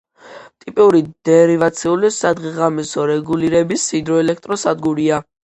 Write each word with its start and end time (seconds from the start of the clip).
ტიპური 0.61 1.01
დერივაციული 1.29 2.09
სადღეღამისო 2.15 3.07
რეგულირების 3.13 3.87
ჰიდროელექტროსადგურია. 3.99 5.23